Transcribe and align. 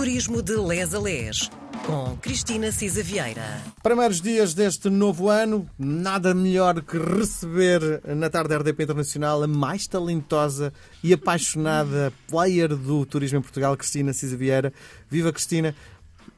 Turismo 0.00 0.40
de 0.40 0.56
Les 0.56 0.94
a 0.94 0.98
Les, 0.98 1.50
com 1.84 2.16
Cristina 2.22 2.72
Cisa 2.72 3.02
Vieira. 3.02 3.60
Primeiros 3.82 4.22
dias 4.22 4.54
deste 4.54 4.88
novo 4.88 5.28
ano, 5.28 5.68
nada 5.78 6.32
melhor 6.32 6.80
que 6.80 6.96
receber 6.96 8.00
na 8.06 8.30
tarde 8.30 8.48
da 8.48 8.56
RDP 8.56 8.84
Internacional 8.84 9.42
a 9.42 9.46
mais 9.46 9.86
talentosa 9.86 10.72
e 11.04 11.12
apaixonada 11.12 12.10
player 12.26 12.74
do 12.74 13.04
turismo 13.04 13.40
em 13.40 13.42
Portugal, 13.42 13.76
Cristina 13.76 14.14
Cisa 14.14 14.38
Vieira. 14.38 14.72
Viva 15.10 15.30
Cristina! 15.34 15.74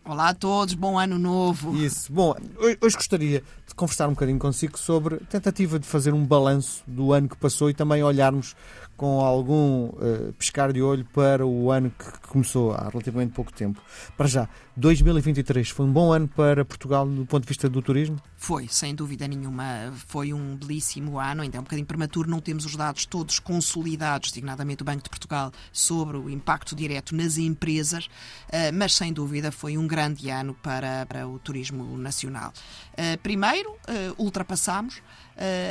Olá 0.05 0.31
a 0.31 0.35
todos, 0.35 0.75
bom 0.75 0.99
ano 0.99 1.17
novo. 1.17 1.77
Isso. 1.77 2.13
Bom, 2.13 2.35
hoje 2.81 2.97
gostaria 2.97 3.45
de 3.69 3.75
conversar 3.77 4.09
um 4.09 4.15
bocadinho 4.15 4.41
consigo 4.41 4.77
sobre 4.77 5.15
a 5.15 5.19
tentativa 5.19 5.79
de 5.79 5.87
fazer 5.87 6.13
um 6.13 6.27
balanço 6.27 6.83
do 6.85 7.13
ano 7.13 7.29
que 7.29 7.37
passou 7.37 7.71
e 7.71 7.75
também 7.75 8.03
olharmos 8.03 8.57
com 9.03 9.19
algum 9.19 9.87
uh, 9.87 10.33
pescar 10.39 10.73
de 10.73 10.81
olho 10.81 11.05
para 11.07 11.45
o 11.45 11.73
ano 11.73 11.91
que 11.91 12.29
começou 12.29 12.71
há 12.71 12.89
relativamente 12.89 13.33
pouco 13.33 13.53
tempo. 13.53 13.83
Para 14.17 14.29
já, 14.29 14.49
2023 14.77 15.71
foi 15.71 15.87
um 15.87 15.93
bom 15.93 16.13
ano 16.13 16.29
para 16.29 16.65
Portugal 16.65 17.05
do 17.05 17.27
ponto 17.27 17.43
de 17.43 17.49
vista 17.49 17.69
do 17.69 17.83
turismo? 17.83 18.17
Foi, 18.37 18.69
sem 18.69 18.95
dúvida 18.95 19.27
nenhuma. 19.27 19.93
Foi 20.07 20.33
um 20.33 20.57
belíssimo 20.57 21.19
ano, 21.19 21.43
ainda 21.43 21.57
é 21.57 21.61
um 21.61 21.65
bocadinho 21.65 21.87
prematuro, 21.87 22.31
não 22.31 22.41
temos 22.41 22.65
os 22.65 22.77
dados 22.77 23.05
todos 23.05 23.41
consolidados, 23.41 24.31
designadamente 24.31 24.83
o 24.83 24.85
Banco 24.85 25.03
de 25.03 25.11
Portugal, 25.11 25.51
sobre 25.73 26.17
o 26.17 26.31
impacto 26.31 26.77
direto 26.77 27.13
nas 27.15 27.39
empresas, 27.39 28.07
uh, 28.07 28.73
mas 28.73 28.95
sem 28.95 29.13
dúvida 29.13 29.51
foi 29.51 29.77
um 29.77 29.87
grande 29.89 30.31
ano 30.31 30.55
para, 30.63 31.07
para 31.07 31.27
o 31.27 31.41
turismo 31.41 31.99
nacional. 31.99 32.53
Uh, 32.93 33.19
primeiro, 33.21 33.77
ultrapassámos 34.17 35.03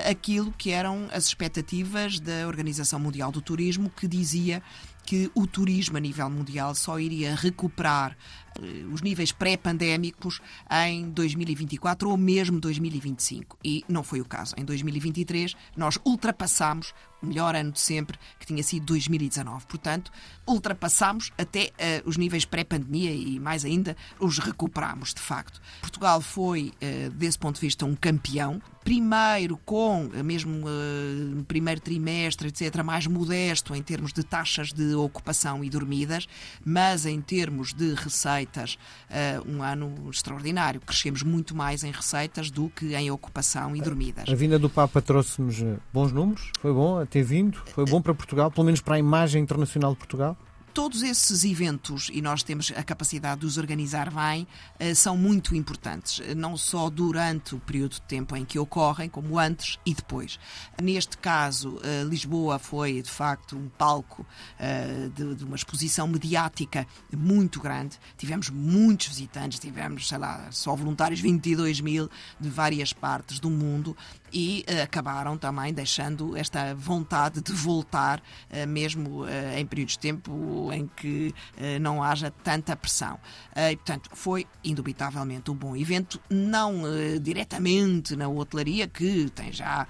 aquilo 0.09 0.52
que 0.57 0.71
eram 0.71 1.07
as 1.13 1.26
expectativas 1.26 2.20
da 2.20 2.48
Organização 2.48 2.99
Mundial 2.99 3.20
do 3.30 3.41
Turismo, 3.41 3.89
que 3.89 4.07
dizia 4.07 4.63
que 5.05 5.32
o 5.36 5.46
turismo 5.48 5.98
a 5.98 6.00
nível 6.00 6.30
mundial 6.30 6.73
só 6.76 7.00
iria 7.00 7.36
recuperar 7.36 8.16
eh, 8.60 8.86
os 8.91 9.02
níveis 9.02 9.32
pré-pandémicos 9.32 10.41
em 10.86 11.10
2024 11.10 12.10
ou 12.10 12.18
mesmo 12.18 12.60
2025. 12.60 13.58
E 13.63 13.84
não 13.88 14.04
foi 14.04 14.21
o 14.21 14.26
caso. 14.26 14.55
Em 14.58 14.66
2023, 14.66 15.55
nós 15.76 15.98
ultrapassámos 16.05 16.93
o 17.21 17.27
melhor 17.27 17.55
ano 17.55 17.71
de 17.71 17.80
sempre, 17.80 18.18
que 18.40 18.46
tinha 18.46 18.63
sido 18.63 18.85
2019. 18.88 19.66
Portanto, 19.68 20.12
ultrapassámos 20.48 21.32
até 21.38 21.71
uh, 22.05 22.10
os 22.10 22.18
níveis 22.18 22.46
pré-pandemia 22.46 23.12
e, 23.12 23.40
mais 23.40 23.63
ainda, 23.63 23.96
os 24.20 24.40
recuperamos, 24.40 25.13
de 25.13 25.21
facto. 25.21 25.62
Portugal 25.82 26.20
foi, 26.20 26.74
uh, 26.82 27.12
desse 27.12 27.38
ponto 27.38 27.55
de 27.55 27.62
vista, 27.62 27.86
um 27.86 27.96
campeão. 27.96 28.62
Primeiro, 28.84 29.58
com 29.58 30.10
mesmo 30.24 30.68
uh, 30.68 31.43
primeiro 31.43 31.80
trimestre, 31.80 32.48
etc., 32.48 32.84
mais 32.84 33.05
modesto 33.05 33.76
em 33.76 33.84
termos 33.84 34.12
de 34.12 34.24
taxas 34.24 34.74
de 34.74 34.90
ocupação 34.95 35.63
e 35.63 35.70
dormidas, 35.70 36.27
mas 36.65 37.05
em 37.05 37.20
termos 37.21 37.73
de 37.73 37.93
receita 37.93 38.21
receitas, 38.51 38.77
uh, 39.09 39.49
um 39.49 39.63
ano 39.63 40.09
extraordinário. 40.09 40.79
Crescemos 40.81 41.23
muito 41.23 41.55
mais 41.55 41.84
em 41.84 41.91
receitas 41.91 42.51
do 42.51 42.70
que 42.70 42.95
em 42.95 43.09
ocupação 43.12 43.75
e 43.75 43.81
dormidas. 43.81 44.29
A 44.29 44.35
vinda 44.35 44.59
do 44.59 44.69
Papa 44.69 45.01
trouxe-nos 45.01 45.62
eh, 45.62 45.77
bons 45.93 46.12
números? 46.12 46.51
Foi 46.59 46.73
bom 46.73 47.05
ter 47.05 47.23
vindo? 47.23 47.62
Foi 47.73 47.85
bom 47.85 48.01
para 48.01 48.13
Portugal, 48.13 48.51
pelo 48.51 48.65
menos 48.65 48.81
para 48.81 48.95
a 48.95 48.99
imagem 48.99 49.41
internacional 49.41 49.91
de 49.91 49.97
Portugal? 49.97 50.37
Todos 50.74 51.04
esses 51.04 51.44
eventos, 51.44 52.10
e 52.12 52.22
nós 52.22 52.44
temos 52.44 52.72
a 52.76 52.84
capacidade 52.84 53.41
de 53.41 53.46
os 53.46 53.58
organizar 53.58 54.10
bem, 54.12 54.48
eh, 54.80 54.94
são 54.94 55.18
muito 55.18 55.55
importantes, 55.55 56.22
não 56.36 56.55
só 56.55 56.90
durante 56.90 57.55
o 57.55 57.60
período 57.60 57.94
de 57.94 58.02
tempo 58.02 58.36
em 58.36 58.46
que 58.46 58.58
ocorrem, 58.58 59.10
como 59.10 59.38
antes 59.38 59.77
e 59.86 59.94
depois. 59.94 60.40
Neste 60.82 61.18
caso, 61.18 61.80
eh, 61.84 62.04
Lisboa 62.04 62.58
foi 62.58 63.02
de 63.02 63.10
facto 63.10 63.58
um 63.58 63.68
palco 63.70 64.25
eh, 64.58 65.09
de 65.14 65.44
uma 65.44 65.56
exposição 65.56 66.08
mediática 66.08 66.88
muito 67.16 67.59
grande. 67.59 68.00
Tivemos 68.18 68.50
muitos 68.50 69.08
visitantes, 69.08 69.59
tivemos, 69.59 70.08
sei 70.08 70.18
lá, 70.18 70.47
só 70.52 70.75
voluntários 70.75 71.19
22 71.19 71.81
mil 71.81 72.09
de 72.40 72.50
várias 72.50 72.94
partes 72.94 73.40
do 73.40 73.50
mundo 73.50 73.96
e 74.34 74.66
acabaram 74.81 75.38
também 75.38 75.74
deixando 75.74 76.38
esta 76.38 76.74
vontade 76.74 77.42
de 77.42 77.52
voltar, 77.52 78.24
mesmo 78.68 79.26
em 79.58 79.66
períodos 79.66 79.94
de 79.94 80.00
tempo 80.00 80.61
em 80.72 80.88
que 80.88 81.34
uh, 81.58 81.80
não 81.80 82.04
haja 82.04 82.30
tanta 82.44 82.76
pressão. 82.76 83.16
Uh, 83.56 83.72
e, 83.72 83.76
portanto, 83.78 84.10
foi 84.14 84.46
indubitavelmente 84.64 85.50
um 85.50 85.56
bom 85.56 85.76
evento, 85.76 86.20
não 86.30 86.84
uh, 86.84 87.20
diretamente 87.20 88.16
na 88.16 88.28
hotelaria, 88.28 88.88
que 88.88 89.30
tem 89.30 89.52
já 89.52 89.88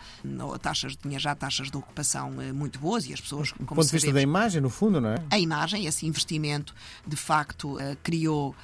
taxas, 0.61 0.95
tinha 0.95 1.19
já 1.19 1.33
taxas 1.33 1.71
de 1.71 1.77
ocupação 1.77 2.31
muito 2.53 2.79
boas 2.79 3.07
e 3.07 3.13
as 3.13 3.19
pessoas. 3.19 3.51
Do 3.51 3.65
ponto 3.65 3.85
de 3.85 3.91
vista 3.91 4.11
da 4.11 4.21
imagem, 4.21 4.61
no 4.61 4.69
fundo, 4.69 5.01
não 5.01 5.09
é? 5.09 5.15
A 5.29 5.39
imagem, 5.39 5.85
esse 5.85 6.05
investimento, 6.05 6.73
de 7.05 7.15
facto, 7.15 7.77
criou 8.03 8.55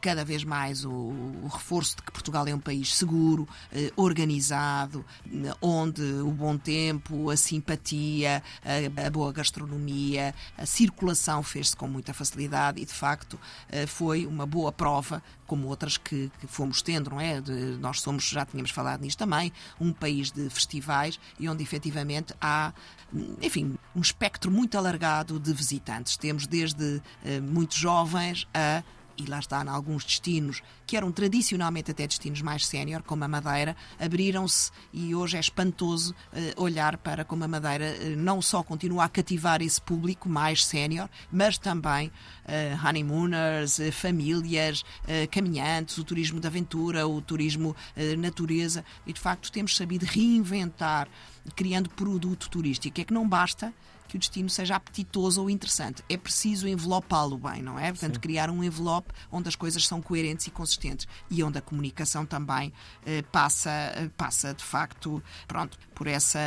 cada 0.00 0.24
vez 0.24 0.44
mais 0.44 0.84
o, 0.84 0.90
o, 0.90 1.48
reforço 1.50 1.96
de 1.96 2.02
que 2.02 2.12
Portugal 2.12 2.46
é 2.46 2.54
um 2.54 2.58
país 2.58 2.94
seguro, 2.94 3.48
organizado, 3.96 5.04
onde 5.60 6.02
o 6.02 6.30
bom 6.30 6.56
tempo, 6.56 7.30
a 7.30 7.36
simpatia, 7.36 8.42
a, 8.64 9.06
a 9.06 9.10
boa 9.10 9.32
gastronomia, 9.32 10.34
a 10.56 10.66
circulação 10.66 11.42
fez-se 11.48 11.76
com 11.76 11.88
muita 11.88 12.12
facilidade 12.12 12.80
e, 12.80 12.84
de 12.84 12.92
facto, 12.92 13.38
eh, 13.70 13.86
foi 13.86 14.26
uma 14.26 14.46
boa 14.46 14.70
prova, 14.70 15.22
como 15.46 15.68
outras 15.68 15.96
que, 15.96 16.30
fomos 16.46 16.82
tendo, 16.82 17.10
não 17.10 17.20
é? 17.20 17.40
De, 17.40 17.52
nós 17.78 18.00
somos, 18.00 18.28
já 18.28 18.44
tínhamos 18.44 18.70
falado 18.70 19.00
nisto 19.00 19.18
também, 19.18 19.52
um 19.80 19.92
país 19.92 20.30
de 20.30 20.48
festivais 20.50 21.18
e 21.38 21.48
onde 21.48 21.62
efetivamente 21.62 22.34
há, 22.40 22.72
enfim, 23.40 23.76
um 23.94 24.00
espectro 24.00 24.50
muito 24.50 24.76
alargado 24.76 25.38
de 25.40 25.52
visitantes. 25.52 26.16
Temos 26.16 26.46
desde 26.46 26.84
uh, 26.84 27.42
muito 27.42 27.76
jovens 27.76 28.46
a 28.52 28.82
e 29.18 29.26
lá 29.26 29.40
está, 29.40 29.62
em 29.64 29.68
alguns 29.68 30.04
destinos 30.04 30.62
que 30.86 30.96
eram 30.96 31.10
tradicionalmente 31.10 31.90
até 31.90 32.06
destinos 32.06 32.40
mais 32.40 32.66
sénior, 32.66 33.02
como 33.02 33.24
a 33.24 33.28
Madeira, 33.28 33.76
abriram-se 33.98 34.70
e 34.92 35.14
hoje 35.14 35.36
é 35.36 35.40
espantoso 35.40 36.14
uh, 36.32 36.62
olhar 36.62 36.96
para 36.96 37.24
como 37.24 37.44
a 37.44 37.48
Madeira 37.48 37.94
uh, 38.00 38.16
não 38.16 38.40
só 38.40 38.62
continua 38.62 39.04
a 39.04 39.08
cativar 39.08 39.60
esse 39.60 39.80
público 39.80 40.28
mais 40.28 40.64
sénior, 40.64 41.08
mas 41.30 41.58
também 41.58 42.08
uh, 42.08 42.86
honeymooners, 42.86 43.78
famílias, 43.92 44.84
caminhantes, 45.30 45.98
o 45.98 46.04
turismo 46.04 46.40
de 46.40 46.46
aventura, 46.46 47.06
o 47.06 47.20
turismo 47.20 47.74
natureza 48.18 48.84
e 49.06 49.12
de 49.12 49.20
facto 49.20 49.50
temos 49.50 49.76
sabido 49.76 50.04
reinventar 50.04 51.08
criando 51.54 51.90
produto 51.90 52.48
turístico. 52.48 53.00
É 53.00 53.04
que 53.04 53.12
não 53.12 53.28
basta 53.28 53.72
que 54.08 54.16
o 54.16 54.18
destino 54.18 54.48
seja 54.48 54.74
apetitoso 54.74 55.42
ou 55.42 55.50
interessante. 55.50 56.02
É 56.08 56.16
preciso 56.16 56.66
envelopá-lo 56.66 57.36
bem, 57.36 57.62
não 57.62 57.78
é? 57.78 57.90
Portanto, 57.92 58.14
Sim. 58.14 58.20
criar 58.20 58.50
um 58.50 58.64
envelope 58.64 59.12
onde 59.30 59.48
as 59.48 59.54
coisas 59.54 59.86
são 59.86 60.00
coerentes 60.00 60.46
e 60.46 60.50
consistentes 60.50 61.06
e 61.30 61.42
onde 61.42 61.58
a 61.58 61.60
comunicação 61.60 62.24
também 62.24 62.72
eh, 63.04 63.22
passa, 63.30 63.70
eh, 63.70 64.10
passa, 64.16 64.54
de 64.54 64.64
facto, 64.64 65.22
pronto, 65.46 65.78
por 65.94 66.06
essa 66.06 66.40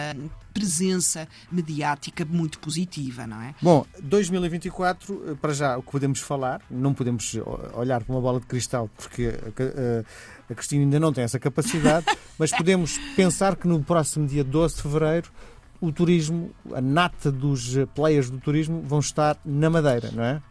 presença 0.53 1.27
mediática 1.51 2.25
muito 2.25 2.59
positiva, 2.59 3.27
não 3.27 3.41
é? 3.41 3.55
Bom, 3.61 3.85
2024, 4.01 5.31
eh, 5.31 5.35
para 5.35 5.53
já, 5.53 5.77
o 5.77 5.83
que 5.83 5.91
podemos 5.91 6.19
falar, 6.19 6.61
não 6.69 6.93
podemos 6.93 7.35
olhar 7.73 8.03
para 8.03 8.13
uma 8.13 8.21
bola 8.21 8.39
de 8.39 8.47
cristal 8.47 8.89
porque 8.97 9.27
a, 9.29 10.51
a 10.51 10.55
Cristina 10.55 10.83
ainda 10.83 10.99
não 10.99 11.13
tem 11.13 11.23
essa 11.23 11.39
capacidade, 11.39 12.05
mas 12.39 12.51
podemos 12.51 12.97
pensar 13.15 13.55
que 13.55 13.67
no 13.67 13.83
próximo 13.83 14.27
dia 14.27 14.43
12 14.43 14.75
de 14.75 14.81
fevereiro 14.81 15.31
o 15.81 15.91
turismo, 15.91 16.51
a 16.73 16.79
nata 16.79 17.31
dos 17.31 17.75
players 17.95 18.29
do 18.29 18.37
turismo 18.37 18.81
vão 18.83 18.99
estar 18.99 19.35
na 19.43 19.69
Madeira, 19.69 20.11
não 20.13 20.23
é? 20.23 20.41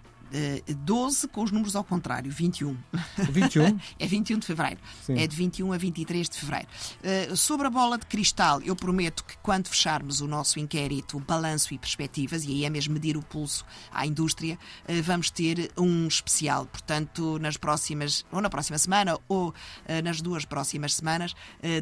12 0.84 1.26
eh, 1.26 1.28
com 1.28 1.42
os 1.42 1.50
números 1.50 1.74
ao 1.74 1.84
contrário, 1.84 2.30
21. 2.30 2.76
21? 3.18 3.78
é 3.98 4.06
21 4.06 4.38
de 4.38 4.46
fevereiro. 4.46 4.80
Sim. 5.02 5.18
É 5.18 5.26
de 5.26 5.36
21 5.36 5.72
a 5.72 5.78
23 5.78 6.28
de 6.28 6.38
fevereiro. 6.38 6.68
Uh, 7.30 7.36
sobre 7.36 7.66
a 7.66 7.70
bola 7.70 7.98
de 7.98 8.06
cristal, 8.06 8.60
eu 8.62 8.76
prometo 8.76 9.24
que 9.24 9.36
quando 9.38 9.68
fecharmos 9.68 10.20
o 10.20 10.28
nosso 10.28 10.58
inquérito 10.58 11.18
Balanço 11.20 11.74
e 11.74 11.78
Perspectivas, 11.78 12.44
e 12.44 12.48
aí 12.48 12.64
é 12.64 12.70
mesmo 12.70 12.94
medir 12.94 13.16
o 13.16 13.22
pulso 13.22 13.64
à 13.92 14.06
indústria, 14.06 14.58
uh, 14.88 15.02
vamos 15.02 15.30
ter 15.30 15.70
um 15.76 16.06
especial. 16.06 16.66
Portanto, 16.66 17.38
nas 17.38 17.56
próximas, 17.56 18.24
ou 18.30 18.40
na 18.40 18.50
próxima 18.50 18.78
semana, 18.78 19.18
ou 19.28 19.48
uh, 19.48 19.54
nas 20.04 20.20
duas 20.20 20.44
próximas 20.44 20.94
semanas, 20.94 21.34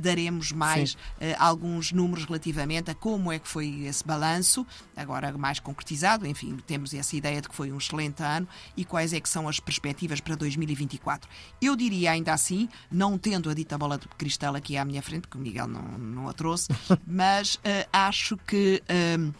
daremos 0.02 0.52
mais 0.52 0.96
alguns 1.38 1.92
números 1.92 2.24
relativamente 2.24 2.90
a 2.90 2.94
como 2.94 3.32
é 3.32 3.38
que 3.38 3.48
foi 3.48 3.84
esse 3.84 4.04
balanço, 4.04 4.66
agora 4.96 5.36
mais 5.36 5.58
concretizado. 5.58 6.26
Enfim, 6.26 6.56
temos 6.66 6.92
essa 6.94 7.16
ideia 7.16 7.40
de 7.40 7.48
que 7.48 7.54
foi 7.54 7.72
um 7.72 7.78
excelente 7.78 8.22
ano 8.22 8.37
ano 8.38 8.48
e 8.76 8.84
quais 8.84 9.12
é 9.12 9.20
que 9.20 9.28
são 9.28 9.48
as 9.48 9.60
perspectivas 9.60 10.20
para 10.20 10.34
2024. 10.34 11.28
Eu 11.60 11.76
diria 11.76 12.12
ainda 12.12 12.32
assim, 12.32 12.68
não 12.90 13.18
tendo 13.18 13.50
a 13.50 13.54
dita 13.54 13.76
bola 13.76 13.98
de 13.98 14.08
cristal 14.08 14.54
aqui 14.54 14.76
à 14.76 14.84
minha 14.84 15.02
frente, 15.02 15.22
porque 15.22 15.38
o 15.38 15.40
Miguel 15.40 15.68
não, 15.68 15.82
não 15.82 16.28
a 16.28 16.32
trouxe, 16.32 16.68
mas 17.06 17.56
uh, 17.56 17.88
acho 17.92 18.36
que. 18.38 18.82
Uh, 18.88 19.32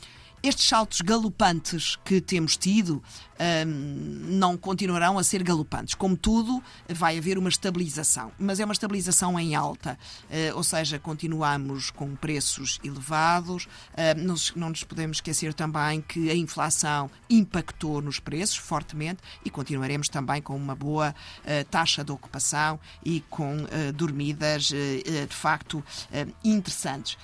estes 0.42 0.68
saltos 0.68 1.00
galopantes 1.00 1.96
que 2.04 2.20
temos 2.20 2.56
tido 2.56 3.02
não 4.29 4.56
continuarão 4.56 5.19
a 5.19 5.25
ser 5.25 5.43
galopantes. 5.43 5.94
Como 5.94 6.17
tudo, 6.17 6.62
vai 6.88 7.19
haver 7.19 7.38
uma 7.38 7.49
estabilização, 7.49 8.32
mas 8.38 8.61
é 8.61 8.64
uma 8.64 8.73
estabilização 8.73 9.38
em 9.38 9.55
alta, 9.55 9.99
uh, 10.25 10.56
ou 10.56 10.64
seja, 10.64 10.99
continuamos 10.99 11.90
com 11.90 12.14
preços 12.17 12.79
elevados. 12.82 13.64
Uh, 13.64 14.49
não, 14.56 14.69
nos 14.69 14.85
podemos 14.85 15.19
esquecer 15.19 15.55
também 15.55 16.00
que 16.00 16.31
a 16.31 16.35
inflação 16.35 17.11
impactou 17.31 18.02
nos 18.02 18.19
preços 18.19 18.56
fortemente 18.56 19.20
e 19.44 19.50
continuaremos 19.50 20.08
também 20.08 20.43
com 20.43 20.56
uma 20.56 20.75
boa 20.75 21.14
uh, 21.14 21.64
taxa 21.70 22.05
de 22.05 22.12
ocupação 22.12 22.79
e 23.05 23.20
com 23.29 23.67
dormidas 23.94 24.64
de 24.69 25.34
facto 25.34 25.82
interessantes. 26.44 27.17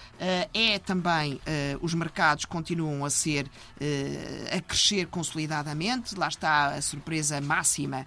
é 0.53 0.79
também 0.79 1.41
os 1.81 1.95
mercados 1.95 2.45
continuam 2.45 3.05
a 3.05 3.11
ser 3.11 3.51
a 4.53 4.61
crescer 4.61 5.07
consolidadamente. 5.07 6.04
Lá 6.13 6.29
está 6.29 6.75
a 6.75 6.83
surpresa 6.83 7.41
máxima 7.41 8.07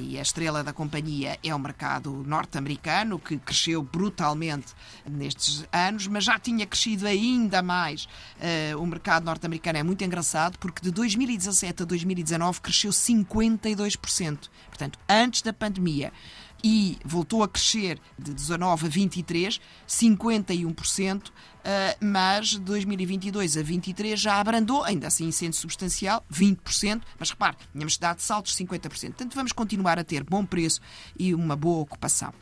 e 0.00 0.18
a 0.18 0.22
estrela 0.22 0.62
da 0.64 0.72
companhia 0.72 1.38
é 1.42 1.54
o 1.54 1.58
mercado 1.58 2.22
norte-americano, 2.26 3.18
que 3.18 3.36
cresceu 3.38 3.82
brutalmente 3.82 4.74
nestes 5.08 5.64
anos, 5.72 6.06
mas 6.06 6.24
já 6.24 6.38
tinha 6.38 6.66
crescido 6.66 7.06
ainda 7.06 7.62
mais. 7.62 8.04
Uh, 8.04 8.78
o 8.78 8.86
mercado 8.86 9.24
norte-americano 9.24 9.78
é 9.78 9.82
muito 9.82 10.02
engraçado 10.04 10.58
porque 10.58 10.82
de 10.82 10.90
2017 10.90 11.82
a 11.82 11.86
2019 11.86 12.60
cresceu 12.60 12.90
52%. 12.90 14.48
Portanto, 14.68 14.98
antes 15.08 15.42
da 15.42 15.52
pandemia 15.52 16.12
e 16.62 16.98
voltou 17.04 17.42
a 17.42 17.48
crescer 17.48 17.98
de 18.18 18.32
19 18.32 18.86
a 18.86 18.88
23, 18.88 19.60
51%, 19.88 21.32
mas 22.00 22.48
de 22.48 22.60
2022 22.60 23.56
a 23.56 23.62
23 23.62 24.20
já 24.20 24.40
abrandou, 24.40 24.84
ainda 24.84 25.08
assim 25.08 25.30
sendo 25.30 25.54
substancial, 25.54 26.24
20%, 26.32 27.02
mas 27.18 27.30
repare, 27.30 27.56
tínhamos 27.72 27.98
dado 27.98 28.20
saltos 28.20 28.56
de 28.56 28.64
50%. 28.64 28.80
Portanto, 28.88 29.34
vamos 29.34 29.52
continuar 29.52 29.98
a 29.98 30.04
ter 30.04 30.22
bom 30.22 30.44
preço 30.44 30.80
e 31.18 31.34
uma 31.34 31.56
boa 31.56 31.80
ocupação. 31.80 32.32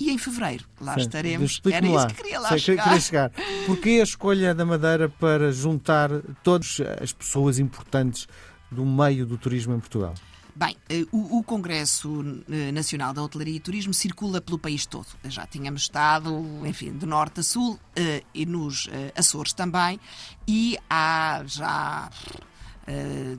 E 0.00 0.12
em 0.12 0.18
fevereiro, 0.18 0.64
lá 0.80 0.94
Sim, 0.94 1.00
estaremos. 1.00 1.60
Era 1.64 1.86
isso 1.86 2.06
que 2.06 2.14
queria 2.14 2.38
lá 2.38 2.48
Sei, 2.50 2.58
chegar. 2.60 2.84
Queria 2.84 3.00
chegar. 3.00 3.32
Porquê 3.66 3.98
a 4.00 4.04
escolha 4.04 4.54
da 4.54 4.64
Madeira 4.64 5.08
para 5.08 5.50
juntar 5.50 6.08
todas 6.44 6.78
as 7.02 7.12
pessoas 7.12 7.58
importantes 7.58 8.28
do 8.70 8.86
meio 8.86 9.26
do 9.26 9.36
turismo 9.36 9.74
em 9.74 9.80
Portugal? 9.80 10.14
Bem, 10.54 10.76
eh, 10.88 11.06
o, 11.12 11.42
Congresso 11.42 12.42
eh, 12.50 12.72
Nacional 12.72 13.12
da 13.12 13.22
Hotelaria 13.22 13.56
e 13.56 13.60
Turismo 13.60 13.94
circula 13.94 14.40
pelo 14.40 14.58
país 14.58 14.86
todo. 14.86 15.06
Já 15.24 15.46
tínhamos 15.46 15.82
estado, 15.82 16.44
enfim, 16.66 16.92
de 16.92 17.06
norte 17.06 17.40
a 17.40 17.42
sul 17.42 17.78
eh, 17.94 18.24
e 18.34 18.44
nos 18.44 18.88
Açores 19.14 19.52
também, 19.52 20.00
e 20.46 20.76
há 20.90 21.42
já 21.46 22.10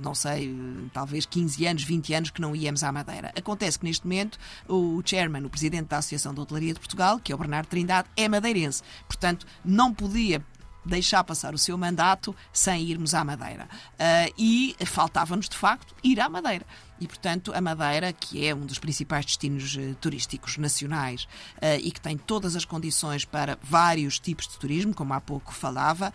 não 0.04 0.14
sei, 0.14 0.56
talvez 0.94 1.26
15 1.26 1.66
anos, 1.66 1.84
20 1.84 2.14
anos 2.14 2.30
que 2.30 2.40
não 2.40 2.56
íamos 2.56 2.84
à 2.84 2.92
Madeira. 2.92 3.34
Acontece 3.36 3.80
que 3.80 3.86
neste 3.86 4.06
momento 4.06 4.38
o 4.68 5.02
chairman, 5.04 5.44
o 5.44 5.50
presidente 5.50 5.88
da 5.88 5.98
Associação 5.98 6.36
de 6.36 6.40
Hotelaria 6.40 6.72
de 6.72 6.80
Portugal, 6.80 7.20
que 7.20 7.32
é 7.32 7.36
o 7.36 7.38
Bernardo 7.38 7.66
Trindade, 7.66 8.08
é 8.16 8.30
madeirense. 8.30 8.84
Portanto, 9.08 9.48
não 9.66 9.92
podia 9.92 10.46
deixar 10.90 11.24
passar 11.24 11.54
o 11.54 11.58
seu 11.58 11.78
mandato 11.78 12.36
sem 12.52 12.84
irmos 12.84 13.14
à 13.14 13.24
Madeira. 13.24 13.70
Uh, 13.94 14.34
e 14.38 14.76
faltava-nos, 14.86 15.48
de 15.48 15.56
facto, 15.56 15.96
ir 16.04 16.20
à 16.20 16.28
Madeira. 16.28 16.66
E, 17.00 17.08
portanto, 17.08 17.54
a 17.56 17.62
Madeira, 17.62 18.12
que 18.12 18.46
é 18.46 18.54
um 18.54 18.66
dos 18.66 18.78
principais 18.78 19.26
destinos 19.26 19.76
uh, 19.76 19.96
turísticos 20.02 20.58
nacionais 20.58 21.24
uh, 21.56 21.80
e 21.82 21.92
que 21.92 22.02
tem 22.02 22.18
todas 22.18 22.56
as 22.56 22.66
condições 22.66 23.24
para 23.24 23.58
vários 23.62 24.20
tipos 24.20 24.48
de 24.48 24.58
turismo, 24.58 24.94
como 24.94 25.14
há 25.14 25.22
pouco 25.22 25.54
falava, 25.54 26.12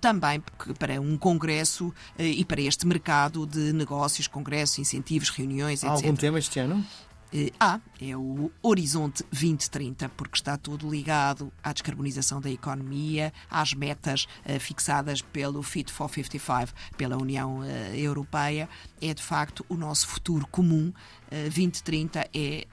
também 0.00 0.42
para 0.78 1.00
um 1.00 1.16
congresso 1.16 1.92
e 2.18 2.44
para 2.44 2.60
este 2.60 2.86
mercado 2.86 3.46
de 3.46 3.72
negócios, 3.72 4.26
congressos, 4.26 4.78
incentivos, 4.78 5.28
reuniões, 5.30 5.82
etc. 5.82 5.90
Há 5.90 5.92
algum 5.94 6.16
tema 6.16 6.38
este 6.38 6.58
ano? 6.58 6.84
Há, 7.58 7.80
é 8.00 8.16
o 8.16 8.50
Horizonte 8.62 9.24
2030, 9.32 10.08
porque 10.10 10.36
está 10.36 10.56
tudo 10.56 10.88
ligado 10.88 11.52
à 11.62 11.72
descarbonização 11.72 12.40
da 12.40 12.50
economia, 12.50 13.32
às 13.50 13.74
metas 13.74 14.26
uh, 14.46 14.60
fixadas 14.60 15.20
pelo 15.20 15.62
Fit 15.62 15.92
for 15.92 16.08
55, 16.08 16.72
pela 16.96 17.16
União 17.16 17.58
uh, 17.58 17.64
Europeia. 17.94 18.68
É 19.00 19.12
de 19.12 19.22
facto 19.22 19.64
o 19.68 19.74
nosso 19.74 20.06
futuro 20.06 20.46
comum. 20.46 20.92
Uh, 21.30 21.44
2030 21.44 22.28
é 22.34 22.66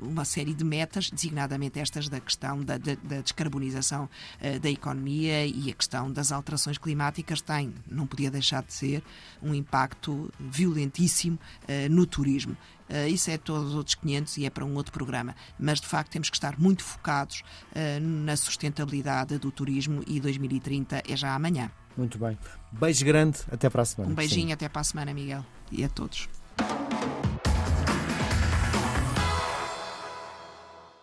uma 0.00 0.24
série 0.24 0.54
de 0.54 0.64
metas, 0.64 1.10
designadamente 1.10 1.78
estas 1.78 2.08
da 2.08 2.20
questão 2.20 2.62
da, 2.62 2.78
da, 2.78 2.94
da 2.94 3.20
descarbonização 3.20 4.08
da 4.60 4.70
economia 4.70 5.46
e 5.46 5.70
a 5.70 5.74
questão 5.74 6.10
das 6.10 6.32
alterações 6.32 6.78
climáticas 6.78 7.40
tem, 7.40 7.74
não 7.88 8.06
podia 8.06 8.30
deixar 8.30 8.62
de 8.62 8.72
ser, 8.72 9.02
um 9.42 9.54
impacto 9.54 10.30
violentíssimo 10.38 11.38
no 11.90 12.06
turismo. 12.06 12.56
Uh, 12.92 13.08
isso 13.08 13.30
é 13.30 13.38
todos 13.38 13.70
os 13.70 13.74
outros 13.74 13.94
500 13.94 14.36
e 14.36 14.44
é 14.44 14.50
para 14.50 14.64
um 14.64 14.74
outro 14.74 14.92
programa. 14.92 15.34
Mas, 15.58 15.80
de 15.80 15.86
facto, 15.86 16.10
temos 16.10 16.28
que 16.28 16.36
estar 16.36 16.58
muito 16.58 16.84
focados 16.84 17.42
uh, 17.70 18.00
na 18.00 18.36
sustentabilidade 18.36 19.38
do 19.38 19.50
turismo 19.50 20.02
e 20.06 20.20
2030 20.20 21.02
é 21.08 21.16
já 21.16 21.34
amanhã. 21.34 21.70
Muito 21.96 22.18
bem. 22.18 22.38
Beijo 22.70 23.04
grande, 23.04 23.38
até 23.50 23.70
para 23.70 23.82
a 23.82 23.84
semana. 23.84 24.12
Um 24.12 24.14
beijinho, 24.14 24.48
Sim. 24.48 24.52
até 24.52 24.68
para 24.68 24.80
a 24.82 24.84
semana, 24.84 25.14
Miguel. 25.14 25.44
E 25.70 25.82
a 25.84 25.88
todos. 25.88 26.28